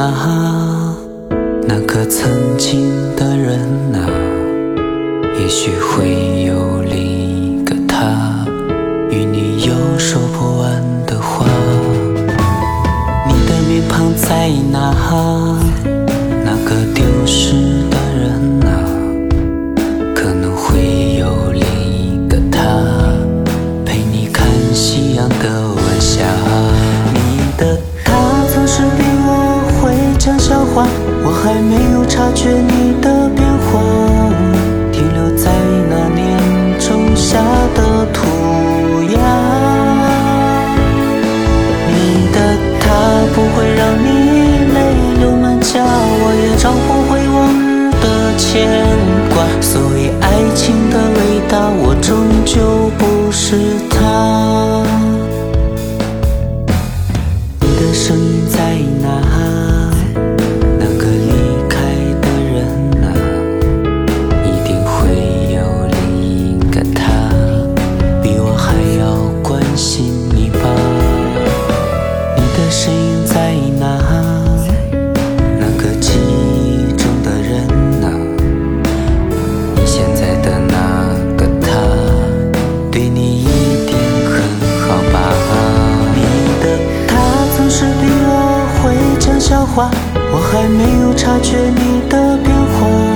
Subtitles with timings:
[0.00, 0.96] 啊？
[1.68, 3.60] 那个曾经的人
[3.94, 4.08] 啊，
[5.38, 8.46] 也许会有另一个他，
[9.10, 11.46] 与你有说不完的话。
[13.28, 14.94] 你的面庞在哪？
[16.44, 17.52] 那个丢失
[17.90, 18.68] 的人啊，
[20.14, 22.58] 可能会有另一个他，
[23.84, 26.24] 陪你看夕阳的晚霞。
[27.12, 27.18] 你
[27.58, 27.78] 的
[30.72, 33.80] 我还没有察觉你的变化，
[34.92, 35.50] 停留在
[35.88, 36.18] 那年
[36.78, 37.38] 种下
[37.74, 38.18] 的土
[39.12, 39.18] 芽。
[41.88, 41.94] 你
[42.32, 42.36] 的
[42.80, 42.84] 他
[43.34, 44.08] 不会让你
[44.72, 44.78] 泪
[45.18, 48.04] 流满颊，我也找不回往日的
[48.38, 48.68] 牵
[49.34, 49.36] 挂。
[49.60, 50.24] 所以爱
[50.54, 53.56] 情的伟大，我终究不是
[53.90, 54.84] 他。
[57.60, 58.58] 你的声音在
[59.02, 59.39] 哪？
[89.76, 93.09] 我还没有察觉你的变化，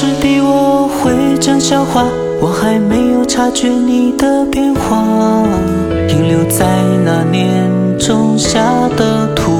[0.00, 2.06] 是比我会讲笑话，
[2.40, 5.04] 我还没有察觉你的变化，
[6.08, 6.64] 停留在
[7.04, 9.52] 那年仲夏的土